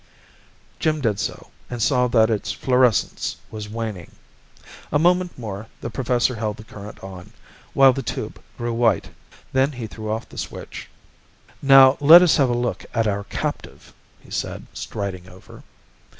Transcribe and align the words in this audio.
Jim 0.79 0.99
did 0.99 1.19
so, 1.19 1.51
and 1.69 1.79
saw 1.79 2.07
that 2.07 2.31
its 2.31 2.51
fluorescence 2.51 3.35
was 3.51 3.69
waning. 3.69 4.09
A 4.91 4.97
moment 4.97 5.37
more 5.37 5.67
the 5.79 5.91
professor 5.91 6.33
held 6.37 6.57
the 6.57 6.63
current 6.63 6.99
on, 7.03 7.31
while 7.75 7.93
the 7.93 8.01
tube 8.01 8.41
grew 8.57 8.73
white. 8.73 9.11
Then 9.53 9.73
he 9.73 9.85
threw 9.85 10.09
off 10.11 10.27
the 10.27 10.39
switch. 10.39 10.89
"Now 11.61 11.97
let 11.99 12.23
us 12.23 12.37
have 12.37 12.49
a 12.49 12.57
look 12.57 12.83
at 12.95 13.05
our 13.05 13.25
captive," 13.25 13.93
he 14.19 14.31
said, 14.31 14.65
striding 14.73 15.29
over. 15.29 15.61